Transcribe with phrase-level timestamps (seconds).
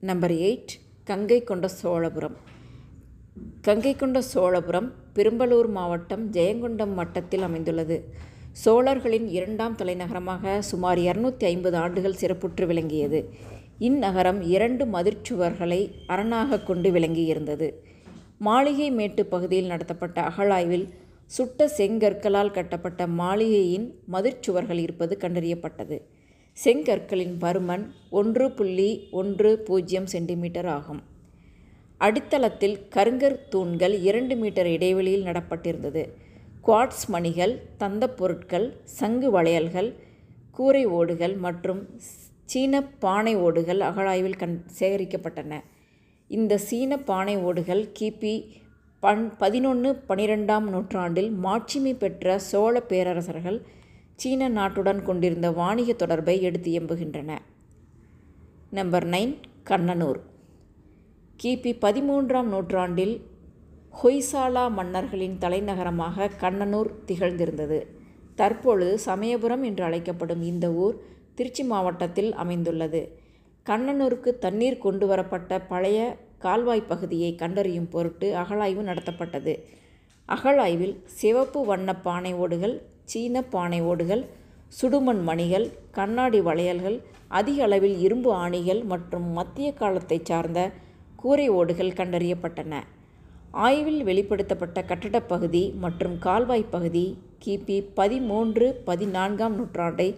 [0.00, 0.72] Number eight
[1.04, 2.34] Ganga கொண்ட சோழபுரம்
[3.60, 7.96] கங்கை கொண்ட சோழபுரம் பெரும்பலூர் மாவட்டம் ஜெயங்கொண்டம் வட்டத்தில் அமைந்துள்ளது
[8.52, 13.20] சோழர்களின் இரண்டாம் தலைநகரமாக சுமார் இரநூத்தி ஐம்பது ஆண்டுகள் சிறப்புற்று விளங்கியது.
[13.78, 17.70] இந்நகரம் இரண்டு மதிர்ச்சுவர்களை அரணாக கொண்டு விளங்கியிருந்தது.
[18.38, 20.86] மாளிகை மேட்டு பகுதியில் நடத்தப்பட்ட அகழாய்வில்
[21.26, 25.98] சுட்ட செங்கற்களால் கட்டப்பட்ட மாளிகையின் மதிர்ச்சுவர்கள் இருப்பது கண்டறியப்பட்டது.
[26.64, 31.02] செங்கற்களின் பருமன் ஒன்று புள்ளி ஒன்று பூஜ்ஜியம் சென்டிமீட்டர் ஆகும்.
[32.00, 36.08] அடித்தளத்தில் கருங்கற் தூண்கள் இரண்டு மீட்டர் இடைவெளியில் நடப்பட்டிருந்தது.
[36.66, 39.94] குவாட்ஸ் மணிகள் தந்தப் பொருட்கள் சங்கு வளையல்கள்
[40.50, 42.00] கூரை ஓடுகள் மற்றும்
[42.44, 45.60] சீன பானை ஓடுகள் அகழாய்வில் கண் சேகரிக்கப்பட்டன.
[46.28, 48.34] இந்த சீன பானை ஓடுகள் கிபி
[49.00, 53.62] பன் பதினொன்று பனிரெண்டாம் நூற்றாண்டில் மாட்சிமை பெற்ற சோழ பேரரசர்கள்
[54.18, 57.38] சீன நாட்டுடன் கொண்டிருந்த வாணிக தொடர்பை எடுத்து எம்புகின்றன.
[58.70, 59.34] Number nine
[59.64, 60.20] Kannanur.
[61.42, 63.20] கிபி பதிமூன்றாம் நூற்றாண்டில்
[64.02, 67.86] ஹொய்சாலா மன்னர்களின் தலைநகரமாக கண்ணனூர் திகழ்ந்திருந்தது.
[68.34, 70.96] தற்பொழுது சமயபுரம் என்று அழைக்கப்படும் இந்த ஊர்
[71.34, 73.18] திருச்சி மாவட்டத்தில் அமைந்துள்ளது.
[73.66, 76.00] கண்ணனூருக்கு தண்ணீர் கொண்டு வரப்பட்ட பழைய
[76.38, 79.54] கால்வாய் பகுதியை கண்டறியும் பொருட்டு அகழாய்வு நடத்தப்பட்டது.
[80.26, 82.76] அகழாய்வில் சிவப்பு வண்ண பானை ஓடுகள்
[83.10, 84.24] சீன பானை ஓடுகள்
[84.80, 86.96] சுடுமண் மணிகள் கண்ணாடி வளையல்கள்
[87.38, 90.60] அதிக அளவில் இரும்பு ஆணிகள் மற்றும் மத்திய காலத்தைச் சார்ந்த
[91.16, 92.74] கூரை ஓடுகள் கண்டறியப்பட்டன.
[93.50, 97.04] ஆய்வில் வெளிப்படுத்தப்பட்ட கட்டடப் பகுதி மற்றும் கால்வாய் பகுதி
[97.44, 100.08] கிபி பதிமூன்று பதினான்காம் நூற்றாண்டை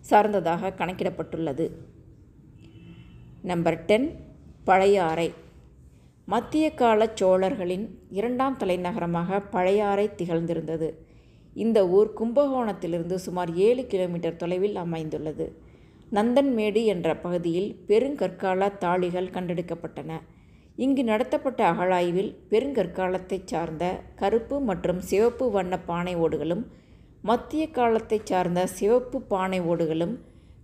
[0.00, 1.66] சார்ந்ததாக கணக்கிடப்பட்டுள்ளது.
[3.42, 4.08] நம்பர் டென்
[4.64, 5.28] பழையாறை
[6.26, 10.88] மத்திய கால சோழர்களின் இரண்டாம் தலைநகரமாக பழையாறை திகழ்ந்திருந்தது.
[11.62, 15.46] இந்த ஊர் கும்பகோணத்திலிருந்து சுமார் ஏழு கிலோமீட்டர் தொலைவில் அமைந்துள்ளது.
[16.12, 20.10] நந்தன்மேடு என்ற பகுதியில் பெருங்கற்கால தாளிகள் கண்டெடுக்கப்பட்டன.
[20.76, 23.84] இங்கு நடத்தப்பட்ட அகழாய்வில் பெருங்கற்காலத்தைச் சார்ந்த
[24.20, 26.62] கருப்பு மற்றும் சிவப்பு வண்ண பானை ஓடுகளும்
[27.22, 30.14] மத்திய காலத்தைச் சார்ந்த சிவப்பு பானை ஓடுகளும்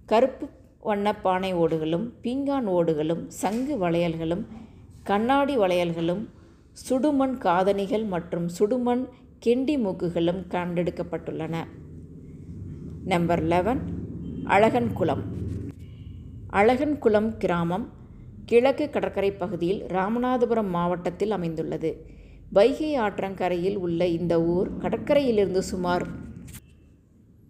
[0.06, 0.46] கருப்பு
[0.80, 4.44] வண்ண பானை ஓடுகளும் பீங்கான் ஓடுகளும் சங்கு வளையல்களும்
[5.02, 6.22] கண்ணாடி வளையல்களும்
[6.84, 9.02] சுடுமண் காதணிகள் மற்றும் சுடுமண்
[9.44, 11.54] கிண்டி மூக்குகளும் கண்டெடுக்கப்பட்டுள்ளன.
[13.04, 13.80] நம்பர் லெவன்
[14.44, 15.22] அழகன்குளம்
[16.50, 17.84] அழகன்குளம் கிராமம்
[18.46, 21.90] கிழக்கு கடற்கரை பகுதியில் ராமநாதபுரம் மாவட்டத்தில் அமைந்துள்ளது.
[22.52, 26.06] வைகை ஆற்றங்கரையில் உள்ள இந்த ஊர் கடற்கரையிலிருந்து சுமார்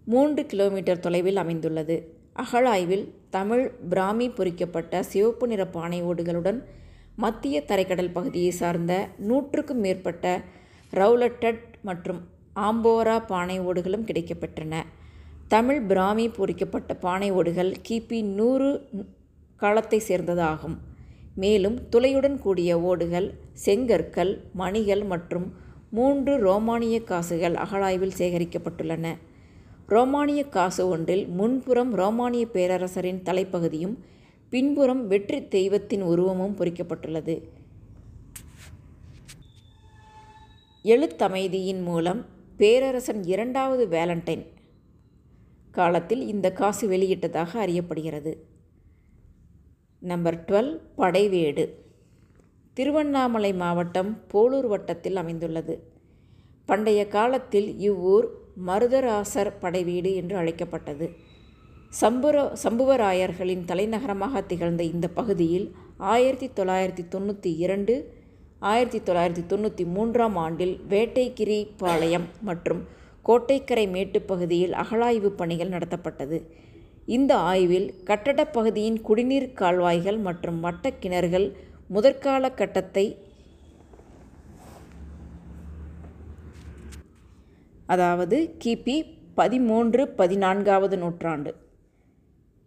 [0.05, 1.97] மூன்று கிலோமீட்டர் தொலைவில் அமைந்துள்ளது.
[2.33, 6.59] அகழாய்வில் தமிழ் பிராமி பொறிக்கப்பட்ட சிவப்பு நிற பானை ஓடுகளுடன்
[7.15, 10.41] மத்திய தரைக்கடல் பகுதியை சார்ந்த நூற்றுக்கும் மேற்பட்ட
[10.99, 12.21] ரவுலட்டட் மற்றும்
[12.65, 14.73] ஆம்போரா பானை ஓடுகளும் கிடைக்கப்பெற்றன.
[15.53, 18.69] தமிழ் பிராமி பொறிக்கப்பட்ட பானை ஓடுகள் கிபி நூறு
[19.61, 20.77] காலத்தை சேர்ந்ததாகும்.
[21.43, 23.27] மேலும் துளையுடன் கூடிய ஓடுகள்
[23.65, 25.47] செங்கற்கள் மணிகள் மற்றும்
[25.97, 29.07] மூன்று ரோமானிய காசுகள் அகழாய்வில் சேகரிக்கப்பட்டுள்ளன.
[29.93, 33.95] ரோமானிய காசு ஒன்றில் முன்புறம் ரோமானிய பேரரசரின் தலைப்பகுதியும்
[34.49, 37.35] பின்புறம் வெற்றி தெய்வத்தின் உருவமும் பொறிக்கப்பட்டுள்ளது.
[40.85, 42.25] எழுத்தமைதியின் மூலம்
[42.57, 44.45] பேரரசன் இரண்டாவது வேலண்டைன்
[45.71, 48.37] காலத்தில் இந்த காசு வெளியிட்டதாக அறியப்படுகிறது.
[49.99, 51.69] Number twelve Padaivedu.
[52.73, 55.83] திருவண்ணாமலை மாவட்டம் போலூர் வட்டத்தில் அமைந்துள்ளது.
[56.65, 58.27] பண்டைய காலத்தில் இவ்வூர்
[58.65, 61.09] மருதராசர் படைவீடு என்று அழைக்கப்பட்டது.
[62.01, 68.14] சம்புர சம்புவராயர்களின் தலைநகரமாக திகழ்ந்த இந்த பகுதியில் ஆயிரத்தி தொள்ளாயிரத்தி தொண்ணூற்றி இரண்டு
[68.69, 72.81] ஆயிரத்தி தொள்ளாயிரத்தி தொண்ணூற்றி மூன்றாம் ஆண்டில் வேட்டைக்கிரி பாளையம் மற்றும்
[73.25, 76.37] கோட்டைக்கரை மேட்டுப் பகுதியில் அகழாய்வு பணிகள் நடத்தப்பட்டது.
[77.05, 81.47] இந்த ஆய்வில் கட்டடப் பகுதியின் குடிநீர் கால்வாய்கள் மற்றும் வட்டக் கிணறுகள்
[81.87, 83.05] முதற்கால கட்டத்தை
[87.85, 88.97] அதாவது கிபி
[89.33, 91.51] பதிமூன்று பதினான்காவது நூற்றாண்டு.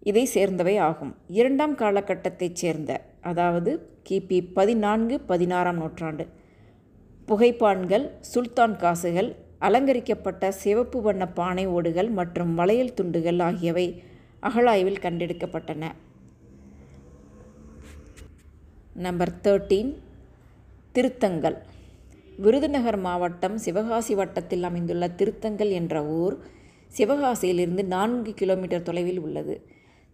[0.03, 1.15] இதை சேர்ந்தவை ஆகும்.
[1.28, 2.91] இரண்டாம் காலகட்டத்தைச் சேர்ந்த
[3.31, 3.71] அதாவது
[4.09, 6.25] கிபி பதினான்கு பதினாறாம் நூற்றாண்டு.
[7.28, 9.30] புகைப்பான்கள் சுல்தான் காசுகள்
[9.66, 13.86] அலங்கரிக்கப்பட்ட சிவப்பு வண்ண பானை ஓடுகள் மற்றும் வளையல் துண்டுகள் ஆகியவை
[14.48, 15.84] அகழாய்வில் கண்டெடுக்கப்பட்டன.
[19.07, 19.91] Number thirteen.
[20.97, 21.57] திருத்தங்கள்.
[22.45, 26.36] விருதுநகர் மாவட்டம் சிவகாசி வட்டத்தில் அமைந்துள்ள திருத்தங்கள் என்ற ஊர்
[26.98, 29.54] சிவகாசியிலிருந்து நான்கு கிலோமீட்டர் தொலைவில் உள்ளது.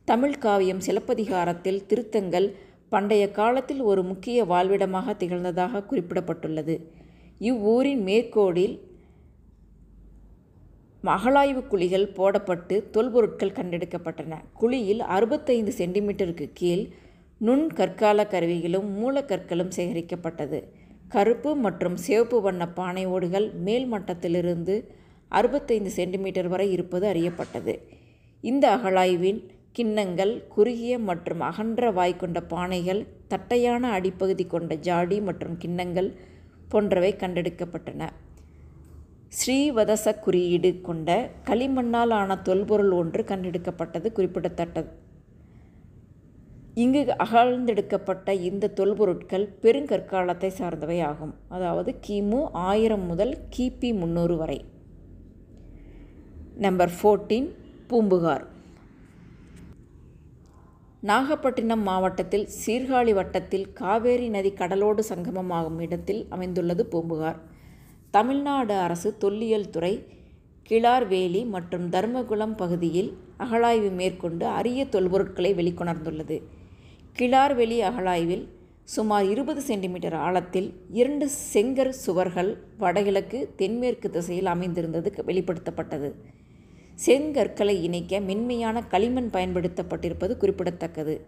[0.09, 2.49] தமிழ் காவியம் சிலப்பதிகாரத்தில் திருத்தங்கள்
[2.89, 6.81] பண்டைய காலத்தில் ஒரு முக்கிய வாழ்விடமாக திகழ்ந்ததாக குறிப்பிடப்பட்டுள்ளது.
[7.39, 8.93] இவ்வூரின் மேற்கோடில்
[11.05, 14.35] அகழாய்வு குழிகள் போடப்பட்டு தொல்பொருட்கள் கண்டெடுக்கப்பட்டன.
[14.53, 16.89] குழியில் அறுபத்தைந்து சென்டிமீட்டருக்கு கீழ்
[17.39, 20.63] நுண் கற்கால கருவிகளும் மூலக்கற்களும் சேகரிக்கப்பட்டது.
[21.09, 24.95] கருப்பு மற்றும் சிவப்பு வண்ண பானை ஓடுகள் மேல் மட்டத்திலிருந்து
[25.29, 27.79] அறுபத்தைந்து சென்டிமீட்டர் வரை இருப்பது அறியப்பட்டது.
[28.41, 36.11] இந்த அகழாய்வின் கிண்ணங்கள் குறுகிய மற்றும் அகன்ற வாய் கொண்ட பானைகள் தட்டையான அடிப்பகுதி கொண்ட ஜாடி மற்றும் கிண்ணங்கள்
[36.69, 38.03] போன்றவை கண்டெடுக்கப்பட்டன.
[39.39, 41.17] ஸ்ரீவதச குறியீடு கொண்ட
[41.49, 44.91] களிமண்ணால் ஆன தொல்பொருள் ஒன்று கண்டெடுக்கப்பட்டது குறிப்பிடத்தக்கது.
[46.85, 51.35] இங்கு அகழ்ந்தெடுக்கப்பட்ட இந்த தொல்பொருட்கள் பெருங்கற்காலத்தை சார்ந்தவை ஆகும்.
[51.49, 54.59] அதாவது கிமு ஆயிரம் முதல் கிபி முன்னூறு வரை.
[56.67, 57.49] Number fourteen
[57.89, 58.53] Poompuhar.
[61.09, 67.39] நாகப்பட்டினம் மாவட்டத்தில் சீர்காழி வட்டத்தில் காவேரி நதி கடலோடு சங்கமமாகும் இடத்தில் அமைந்துள்ளது பூம்புகார்.
[68.15, 69.93] தமிழ்நாடு அரசு தொல்லியல் துறை
[70.71, 73.11] கிளார்வேலி மற்றும் தர்மகுளம் பகுதியில்
[73.45, 76.39] அகழாய்வு மேற்கொண்டு அரிய தொல்பொருட்களை வெளிக்கொணர்ந்துள்ளது.
[77.19, 78.47] கிளார்வெளி அகழாய்வில்
[78.95, 80.71] சுமார் இருபது சென்டிமீட்டர் ஆழத்தில்
[81.01, 82.51] இரண்டு செங்கற் சுவர்கள்
[82.85, 86.11] வடகிழக்கு தென்மேற்கு திசையில் அமைந்திருந்தது வெளிப்படுத்தப்பட்டது.
[87.07, 91.27] செங்கற்களை இணைக்க மென்மையான களிமண் பயன்படுத்தப்பட்டிருப்பது குறிப்பிடத்தக்கது.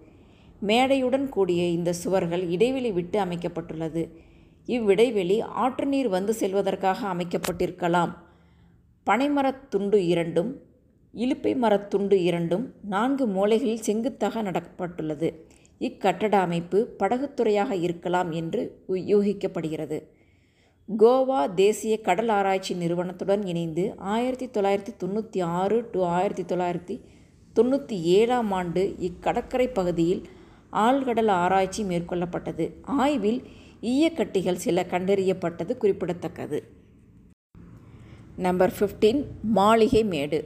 [0.66, 4.08] மேடையுடன் கூடிய இந்த சுவர்கள் இடைவெளி விட்டு அமைக்கப்பட்டுள்ளது.
[4.66, 8.12] இவ்விடைவெளி ஆற்று நீர் வந்து செல்வதற்காக அமைக்கப்பட்டிருக்கலாம்.
[9.06, 10.62] பனைமரத் துண்டு இரண்டும்
[11.14, 15.28] இலுப்பை மரத்துண்டு இரண்டும் நான்கு மூலைகளில் செங்குத்தாக நடப்பட்டுள்ளது
[15.80, 19.98] இக்கட்டட அமைப்பு படகுத்துறையாக இருக்கலாம் என்று யூகிக்கப்படுகிறது.
[20.88, 27.00] கோவா தேசிய கடல் ஆராய்ச்சி நிறுவனத்துடன் இணைந்து ஆயிரத்தி தொள்ளாயிரத்தி தொண்ணூற்றி ஆறு டு ஆயிரத்தி தொள்ளாயிரத்தி
[27.56, 30.22] தொண்ணூற்றி ஏழாம் ஆண்டு இக்கடற்கரை பகுதியில்
[30.72, 32.72] ஆழ்கடல் ஆராய்ச்சி மேற்கொள்ளப்பட்டது.
[32.84, 33.40] ஆய்வில்
[33.82, 36.60] ஈயக்கட்டிகள் சில கண்டறியப்பட்டது குறிப்பிடத்தக்கது.
[38.36, 40.40] நம்பர் ஃபிஃப்டீன் மாளிகை மேடு.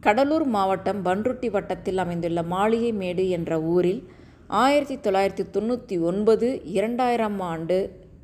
[0.00, 4.02] கடலூர் மாவட்டம் பன்ருட்டி வட்டத்தில் அமைந்துள்ள மாளிகை மேடு என்ற ஊரில்
[4.46, 7.78] ஆயிரத்தி தொள்ளாயிரத்தி தொண்ணூற்றி ஒன்பது இரண்டாயிரம் ஆண்டு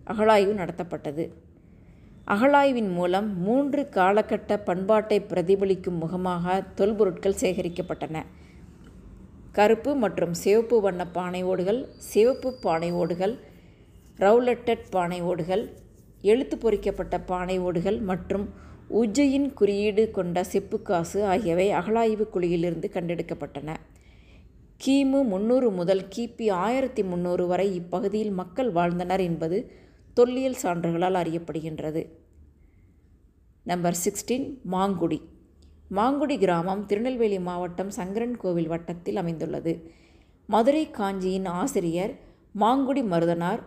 [0.07, 1.25] அகழாய்வு நடத்தப்பட்டது.
[2.25, 8.25] அகழாய்வின் மூலம் மூன்று காலகட்ட பண்பாட்டை பிரதிபலிக்கும் முகமாக தொல்பொருட்கள் சேகரிக்கப்பட்டன.
[9.53, 13.35] கருப்பு மற்றும் சிவப்பு வண்ண பானை ஓடுகள் சிவப்பு பானை ஓடுகள்
[14.19, 15.65] ரவுலட்டட் பானை ஓடுகள்
[16.23, 18.45] எழுத்து பொறிக்கப்பட்ட பானை ஓடுகள் மற்றும்
[18.91, 23.71] உஜ்ஜையின் குறியீடு கொண்ட செப்புக்காசு ஆகியவை அகழாய்வு குழியிலிருந்து கண்டெடுக்கப்பட்டன.
[24.85, 29.59] கிமு முன்னூறு முதல் கிபி ஆயிரத்தி முன்னூறு வரை இப்பகுதியில் மக்கள் வாழ்ந்தனர் என்பது
[30.15, 32.09] தொல்லியல் சான்றுகளால் அறியப்படுகின்றது.
[33.63, 35.21] Number sixteen Mangudi.
[35.91, 39.91] மாங்குடி கிராமம் திருநெல்வேலி மாவட்டம் சங்கரன் கோவில் வட்டத்தில் அமைந்துள்ளது.
[40.47, 42.19] மதுரை காஞ்சியின் ஆசிரியர்
[42.59, 43.63] மாங்குடி மருதனார்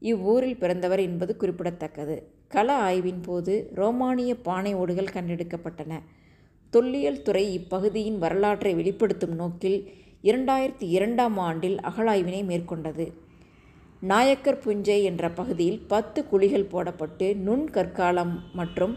[0.00, 2.30] இவ்வூரில் பிறந்தவர் என்பது குறிப்பிடத்தக்கது.
[2.48, 6.00] கள ஆய்வின் போது ரோமானிய பானை ஓடுகள் கண்டெடுக்கப்பட்டன.
[6.70, 9.92] தொல்லியல் துறை இப்பகுதியின் வரலாற்றை வெளிப்படுத்தும் நோக்கில்
[10.22, 13.12] இரண்டாயிரத்தி இரண்டாம் ஆண்டில் அகழாய்வினை மேற்கொண்டது.
[14.10, 18.94] நாயக்கர் புஞ்சை என்ற பகுதியில் பத்து குழிகள் போடப்பட்டு நுண் கற்காலம் மற்றும்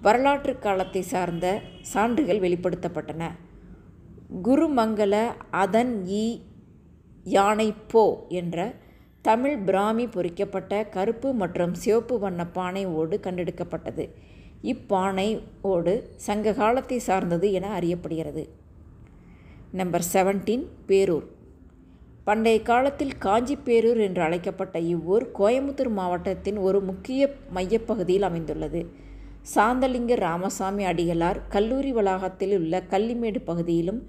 [0.00, 1.46] வரலாற்று காலத்தை சார்ந்த
[1.92, 3.22] சான்றுகள் வெளிப்படுத்தப்பட்டன.
[4.46, 5.14] குருமங்கல
[5.62, 5.92] அதன்
[6.22, 6.26] இ
[7.36, 8.04] யானை போ
[8.40, 8.58] என்ற
[9.22, 14.04] தமிழ் பிராமி பொறிக்கப்பட்ட கருப்பு மற்றும் சிவப்பு வண்ண பானை ஓடு கண்டெடுக்கப்பட்டது.
[14.72, 15.28] இப்பானை
[15.72, 15.94] ஓடு
[16.26, 18.44] சங்க காலத்தை சார்ந்தது என அறியப்படுகிறது.
[19.80, 21.28] Number seventeen Perur.
[22.30, 28.80] பண்டைய காலத்தில் காஞ்சிப்பேரூர் என்று அழைக்கப்பட்ட இவ்வூர் கோயம்புத்தூர் மாவட்டத்தின் ஒரு முக்கிய மையப்பகுதியில் அமைந்துள்ளது.
[29.54, 34.00] சாந்தலிங்க ராமசாமி அடிகளார் கல்லூரி வளாகத்தில் உள்ள கள்ளிமேடு பகுதியிலும்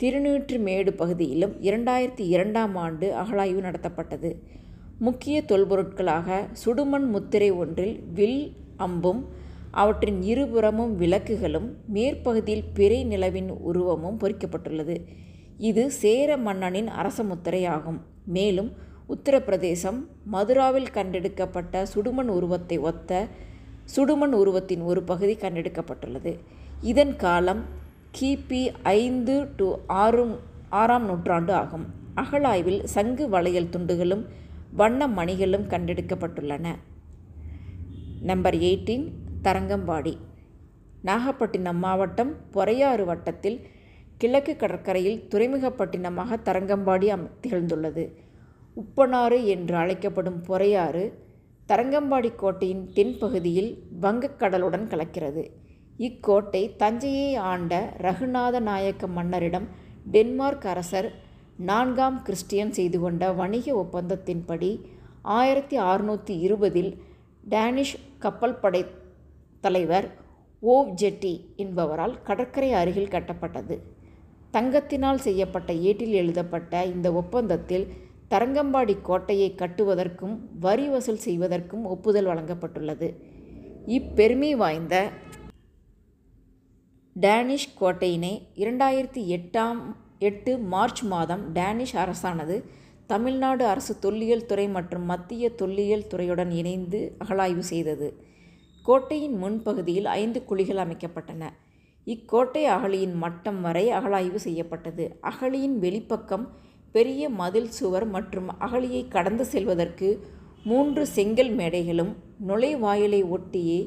[0.00, 4.30] திருநூற்றுமேடு பகுதியிலும் இரண்டாயிரத்தி இரண்டாம் ஆண்டு அகழாய்வு நடத்தப்பட்டது.
[4.98, 9.28] முக்கிய தொல்பொருட்களாக சுடுமண் முத்திரை ஒன்றில் வில் அம்பும்
[9.70, 14.96] அவற்றின் இருபுறமும் விளக்குகளும் மேற்பகுதியில் பிறை நிலவின் உருவமும் பொறிக்கப்பட்டுள்ளது.
[15.68, 17.98] இது சேர மன்னனின் அரச முத்திரையாகும்.
[18.24, 18.72] மேலும்
[19.08, 19.98] உத்தரப்பிரதேசம்
[20.32, 23.26] மதுராவில் கண்டெடுக்கப்பட்ட சுடுமண் உருவத்தை ஒத்த
[23.96, 26.32] சுடுமண் உருவத்தின் ஒரு பகுதி கண்டெடுக்கப்பட்டுள்ளது.
[26.80, 27.62] இதன் காலம்
[28.18, 30.38] கிபி ஐந்து டு ஆறு
[30.68, 31.86] ஆறாம் நூற்றாண்டு ஆகும்.
[32.14, 34.24] அகழாய்வில் சங்கு வளையல் துண்டுகளும்
[34.72, 36.66] வண்ண மணிகளும் கண்டெடுக்கப்பட்டுள்ளன.
[38.22, 39.06] Number eighteen
[39.44, 40.16] Tharangambadi.
[41.02, 43.60] நாகப்பட்டினம் மாவட்டம் பொறையாறு வட்டத்தில்
[44.20, 48.04] கிழக்கு கடற்கரையில் துறைமுகப்பட்டினமாக தரங்கம்பாடி அம் திகழ்ந்துள்ளது.
[48.76, 51.04] உப்பனாறு என்று அழைக்கப்படும் பொறையாறு
[51.68, 53.70] தரங்கம்பாடி கோட்டையின் தென்பகுதியில்
[54.02, 55.44] வங்கக்கடலுடன் கலக்கிறது.
[56.06, 57.72] இக்கோட்டை தஞ்சையை ஆண்ட
[58.06, 59.66] ரகுநாத நாயக்க மன்னரிடம்
[60.14, 61.08] டென்மார்க் அரசர்
[61.70, 64.70] நான்காம் கிறிஸ்டியன் செய்து கொண்ட வணிக ஒப்பந்தத்தின்படி
[65.38, 66.92] ஆயிரத்தி அறுநூற்றி இருபதில்
[67.54, 68.82] டேனிஷ் கப்பல் படை
[69.64, 70.08] தலைவர்
[70.62, 71.34] ஓவ் ஜெட்டி
[71.64, 73.76] என்பவரால் கடற்கரை அருகில் கட்டப்பட்டது.
[74.52, 77.86] தங்கத்தினால் செய்யப்பட்ட ஏட்டில் எழுதப்பட்ட இந்த ஒப்பந்தத்தில்
[78.30, 83.08] தரங்கம்பாடி கோட்டையை கட்டுவதற்கும் வரி வசூல் செய்வதற்கும் ஒப்புதல் வழங்கப்பட்டுள்ளது.
[83.86, 85.10] இப்பெருமை வாய்ந்த
[87.14, 89.80] டேனிஷ் கோட்டையினை இரண்டாயிரத்தி எட்டாம்
[90.18, 92.56] எட்டு மார்ச் மாதம் டேனிஷ் அரசானது
[93.06, 98.08] தமிழ்நாடு அரசு தொல்லியல் துறை மற்றும் மத்திய தொல்லியல் துறையுடன் இணைந்து அகழாய்வு செய்தது.
[98.82, 101.42] கோட்டையின் முன்பகுதியில் ஐந்து குழிகள் அமைக்கப்பட்டன.
[102.12, 105.04] இக்கோட்டை அகழியின் மட்டம் வரை அகழாய்வு செய்யப்பட்டது.
[105.30, 106.46] அகழியின் வெளிப்பக்கம்
[106.94, 110.08] பெரிய மதில் சுவர் மற்றும் அகழியை கடந்து செல்வதற்கு
[110.64, 112.12] மூன்று செங்கல் மேடைகளும்
[112.48, 113.80] நுழைவாயிலை ஒட்டியே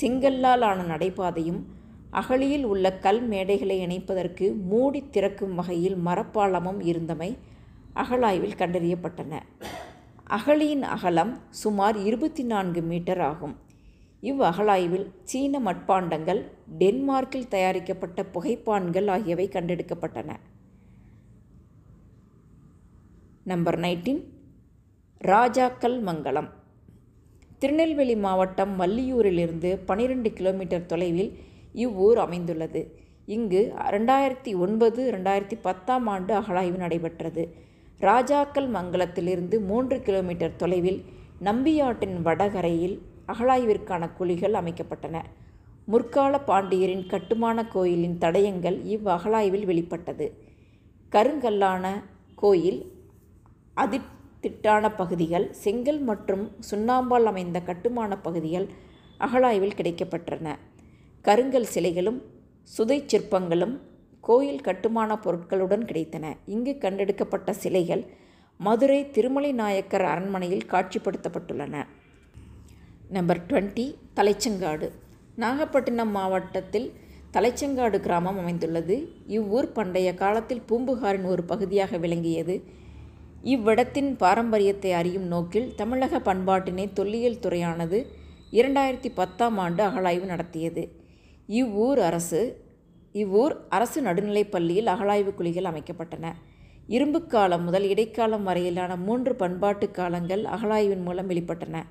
[0.00, 1.60] செங்கல்லால் ஆன நடைபாதையும்
[2.20, 7.30] அகழியில் உள்ள கல் மேடைகளை இணைப்பதற்கு மூடி திறக்கும் வகையில் மரப்பாலமும் இருந்தமை
[8.02, 9.34] அகழாய்வில் கண்டறியப்பட்டன.
[10.36, 11.32] அகழியின் அகலம்
[11.62, 13.54] சுமார் இருபத்தி நான்கு மீட்டர் ஆகும்.
[14.20, 16.44] இவ்வகழாய்வில் சீன மட்பாண்டங்கள்
[16.78, 20.36] டென்மார்க்கில் தயாரிக்கப்பட்ட புகைப்பான்கள் ஆகியவை கண்டெடுக்கப்பட்டன.
[23.44, 24.22] Number nineteen.
[25.24, 26.48] ராஜாக்கல் மங்கலம்.
[27.58, 31.38] திருநெல்வேலி மாவட்டம் வள்ளியூரிலிருந்து பனிரெண்டு கிலோமீட்டர் தொலைவில்
[31.72, 33.04] இவ்வூர் அமைந்துள்ளது.
[33.26, 37.54] இங்கு ரெண்டாயிரத்தி ஒன்பது ரெண்டாயிரத்தி பத்தாம் ஆண்டு அகழாய்வு நடைபெற்றது.
[38.00, 41.04] ராஜாக்கல் மங்கலத்திலிருந்து மூன்று கிலோமீட்டர் தொலைவில்
[41.44, 45.22] நம்பியாற்றின் வடகரையில் அகழாய்விற்கான குழிகள் அமைக்கப்பட்டன.
[45.84, 50.26] முற்கால பாண்டியரின் கட்டுமான கோயிலின் தடயங்கள் இவ்வகழாய்வில் வெளிப்பட்டது.
[51.12, 51.86] கருங்கல்லான
[52.34, 52.80] கோயில்
[53.76, 58.66] அதித்திட்டான பகுதிகள் செங்கல் மற்றும் சுண்ணாம்பால் அமைந்த கட்டுமான பகுதிகள்
[59.18, 60.54] அகழாய்வில் கிடைக்கப்பட்டன
[61.22, 62.18] கருங்கல் சிலைகளும்
[62.62, 63.74] சுதை சிற்பங்களும்
[64.20, 66.36] கோயில் கட்டுமான பொருட்களுடன் கிடைத்தன.
[66.46, 68.04] இங்கு கண்டெடுக்கப்பட்ட சிலைகள்
[68.58, 71.86] மதுரை திருமலை நாயக்கர் அரண்மனையில் காட்சிப்படுத்தப்பட்டுள்ளன.
[73.08, 74.90] Number twenty Thalaichangadu.
[75.36, 76.92] நாகப்பட்டினம் மாவட்டத்தில்
[77.32, 79.12] தலைச்சங்காடு கிராமம் அமைந்துள்ளது.
[79.26, 82.62] இவ்வூர் பண்டைய காலத்தில் பூம்புகாரின் ஒரு பகுதியாக விளங்கியது.
[83.42, 88.06] இவ்விடத்தின் பாரம்பரியத்தை அறியும் நோக்கில் தமிழக பண்பாட்டினை தொல்லியல் துறையானது
[88.52, 90.92] இரண்டாயிரத்தி பத்தாம் ஆண்டு அகழாய்வு நடத்தியது.
[91.46, 92.64] இவ்வூர் அரசு
[93.12, 96.32] இவ்வூர் அரசு நடுநிலைப் பள்ளியில் அகழாய்வு குழிகள் அமைக்கப்பட்டன.
[96.86, 101.82] இரும்பு காலம் முதல் இடைக்காலம் வரையிலான மூன்று பண்பாட்டு காலங்கள் அகழாய்வின் மூலம் வெளிப்பட்டன.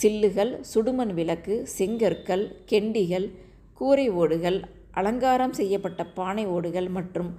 [0.00, 3.26] சில்லுகள் சுடுமண் விளக்கு செங்கற்கள் கெண்டிகள்
[3.72, 4.58] கூரை ஓடுகள்
[4.90, 7.30] அலங்காரம் செய்யப்பட்ட பானை ஓடுகள் மற்றும்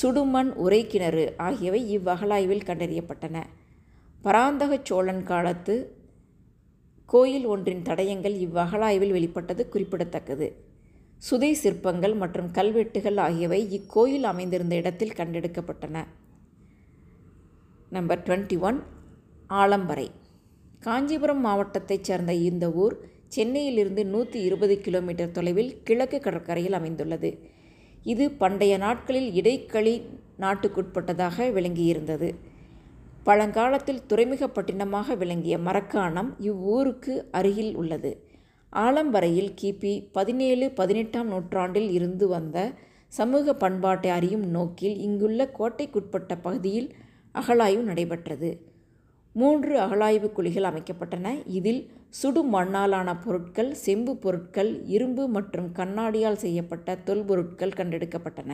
[0.00, 3.36] சுடுமண் உரைக்கிணறு ஆகியவை இவ்வகழாய்வில் கண்டறியப்பட்டன.
[4.22, 5.74] பராந்தக சோழன் காலத்து
[7.06, 10.48] கோயில் ஒன்றின் தடயங்கள் இவ்வகழாய்வில் வெளிப்பட்டது குறிப்பிடத்தக்கது.
[11.18, 15.96] சுதை சிற்பங்கள் மற்றும் கல்வெட்டுகள் ஆகியவை இக்கோயில் அமைந்திருந்த இடத்தில் கண்டெடுக்கப்பட்டன.
[17.90, 18.78] Number twenty one
[19.50, 20.08] Alambarai
[20.84, 22.94] Kanchipuram மாவட்டத்தைச் சேர்ந்த இந்த ஊர்
[23.28, 27.30] சென்னையிலிருந்து நூற்றி இருபது கிலோமீட்டர் தொலைவில் கிழக்கு கடற்கரையில் அமைந்துள்ளது.
[28.04, 29.94] இது பண்டைய நாட்களில் இடைக்களி
[30.40, 32.28] நாட்டுக்குட்பட்டதாக விளங்கியிருந்தது.
[33.22, 38.12] பழங்காலத்தில் துறைமுகப்பட்டினமாக விளங்கிய மரக்காணம் இவ்வூருக்கு அருகில் உள்ளது.
[38.72, 42.58] ஆலம்பரையில் கிபி பதினேழு பதினெட்டாம் நூற்றாண்டில் இருந்து வந்த
[43.12, 46.88] சமூக பண்பாட்டை அறியும் நோக்கில் இங்குள்ள கோட்டைக்குட்பட்ட பகுதியில்
[47.34, 48.50] அகழாய்வு நடைபெற்றது.
[49.40, 51.28] மூன்று அகழாய்வு குழிகள் அமைக்கப்பட்டன.
[51.58, 51.82] இதில்
[52.18, 58.52] சுடு மண்ணாலான பொருட்கள் செம்பு பொருட்கள் இரும்பு மற்றும் கண்ணாடியால் செய்யப்பட்ட தொல்பொருட்கள் கண்டெடுக்கப்பட்டன.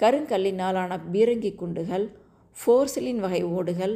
[0.00, 2.06] கருங்கல்லினாலான பீரங்கி குண்டுகள்
[2.56, 3.94] ஃபோர்சிலின் வகை ஓடுகள்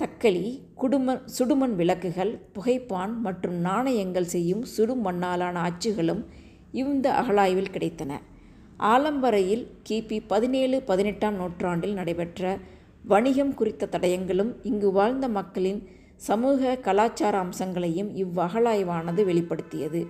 [0.00, 0.46] தக்களி
[0.82, 6.22] குடும சுடுமண் விளக்குகள் புகைப்பான் மற்றும் நாணயங்கள் செய்யும் சுடுமண்ணாலான அச்சுகளும்
[6.82, 8.12] இந்த அகழாய்வில் கிடைத்தன.
[8.92, 12.58] ஆலம்பரையில் கிபி பதினேழு பதினெட்டாம் நூற்றாண்டில் நடைபெற்ற
[13.10, 15.78] வணிகம் குறித்த தடயங்களும் இங்கு வாழ்ந்த மக்களின்
[16.28, 20.00] சமூக கலாச்சார அம்சங்களையும் இவ்வகலாய்வானது வெளிப்படுத்தியது.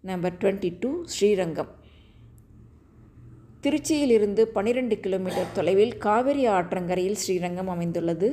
[0.00, 1.70] Number twenty two Srirangam.
[3.62, 8.28] திருச்சியிலிருந்து பனிரெண்டு கிலோமீட்டர் தொலைவில் காவிரி ஆற்றங்கரையில் ஸ்ரீரங்கம் அமைந்துள்ளது.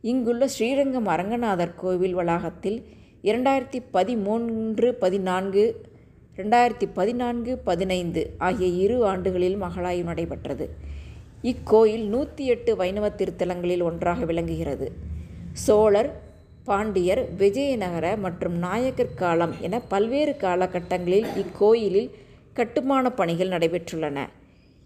[0.00, 2.78] இங்குள்ள ஸ்ரீரங்கம் அரங்கநாதர் கோவில் வளாகத்தில்
[3.22, 5.64] இரண்டாயிரத்தி பதிமூன்று பதினான்கு
[6.36, 10.68] ரெண்டாயிரத்தி பதினான்கு பதினைந்து ஆகிய இரு ஆண்டுகளில் மகளாய்வு நடைபெற்றது.
[11.42, 14.92] இக்கோயில் நூற்றி எட்டு வைணவ திருத்தலங்களில் ஒன்றாக விளங்குகிறது.
[15.52, 16.22] சோழர்
[16.64, 22.10] பாண்டியர் விஜயநகர மற்றும் நாயக்கர் காலம் என பல்வேறு காலகட்டங்களில் இக்கோயிலில்
[22.52, 24.28] கட்டுமான பணிகள் நடைபெற்றுள்ளன.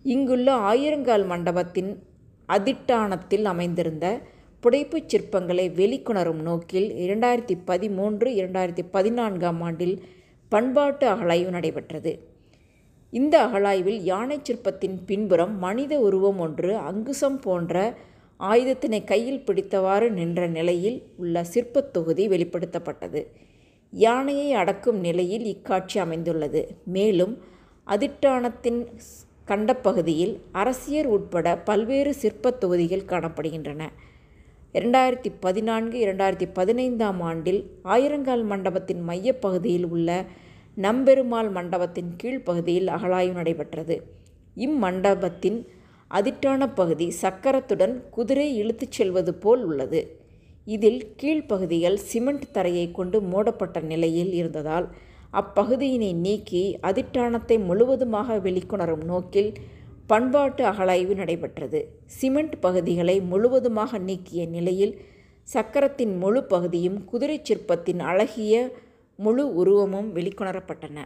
[0.03, 2.03] இங்குள்ள ஆயிரங்கால் மண்டபத்தின்
[2.49, 4.21] அதிட்டானத்தில் அமைந்திருந்த
[4.63, 10.03] புடைப்புச் சிற்பங்களை வெளிக்கொணரும் நோக்கில் இரண்டாயிரத்தி பதிமூன்று இரண்டாயிரத்தி பதினான்காம் ஆண்டில்
[10.49, 12.30] பண்பாட்டு அகழாய்வு நடைபெற்றது.
[13.13, 17.95] இந்த அகழாய்வில் யானை சிற்பத்தின் பின்புறம் மனித உருவம் ஒன்று அங்குசம் போன்ற
[18.41, 23.27] ஆயுதத்தினை கையில் பிடித்தவாறு நின்ற நிலையில் உள்ள சிற்பத் தொகுதி வெளிப்படுத்தப்பட்டது.
[23.91, 26.69] யானையை அடக்கும் நிலையில் இக்காட்சி அமைந்துள்ளது.
[26.85, 27.43] மேலும்
[27.87, 28.87] அதிட்டானத்தின்
[29.49, 33.83] கண்டப்பகுதியில் அரசியர் உட்பட பல்வேறு சிற்பத் தொகுதிகள் காணப்படுகின்றன.
[34.73, 40.25] இரண்டாயிரத்தி பதினான்கு இரண்டாயிரத்தி பதினைந்தாம் ஆண்டில் ஆயிரங்கால் மண்டபத்தின் மையப்பகுதியில் உள்ள
[40.85, 43.97] நம்பெருமாள் மண்டபத்தின் கீழ்ப்பகுதியில் அகழாய்வு நடைபெற்றது.
[44.57, 45.59] இம்மண்டபத்தின்
[46.11, 50.01] அதிட்டான பகுதி சக்கரத்துடன் குதிரை இழுத்துச் செல்வது போல் உள்ளது.
[50.67, 54.87] இதில் கீழ்ப்பகுதிகள் சிமெண்ட் தரையை கொண்டு மூடப்பட்ட நிலையில் இருந்ததால்
[55.33, 59.51] அப்பகுதியினை நீக்கி அதிட்டானத்தை முழுவதுமாக வெளிக்கொணரும் நோக்கில்
[60.07, 61.81] பண்பாட்டு அகழாய்வு நடைபெற்றது.
[62.19, 64.95] சிமெண்ட் பகுதிகளை முழுவதுமாக நீக்கிய நிலையில்
[65.49, 68.55] சக்கரத்தின் முழு பகுதியும் குதிரை சிற்பத்தின் அழகிய
[69.21, 70.99] முழு உருவமும் வெளிக்கொணரப்பட்டன.